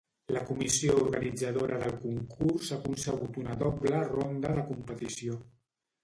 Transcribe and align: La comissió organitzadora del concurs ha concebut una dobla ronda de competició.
La 0.35 0.41
comissió 0.45 0.93
organitzadora 1.01 1.75
del 1.83 1.91
concurs 2.05 2.71
ha 2.75 2.79
concebut 2.85 3.37
una 3.41 3.53
dobla 3.59 3.99
ronda 4.13 4.55
de 4.61 4.63
competició. 4.71 5.37